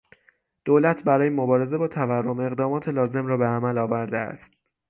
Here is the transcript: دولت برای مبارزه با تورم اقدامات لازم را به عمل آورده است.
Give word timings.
دولت 0.65 1.03
برای 1.03 1.29
مبارزه 1.29 1.77
با 1.77 1.87
تورم 1.87 2.39
اقدامات 2.39 2.87
لازم 2.89 3.25
را 3.27 3.37
به 3.37 3.45
عمل 3.45 3.77
آورده 3.77 4.17
است. 4.17 4.51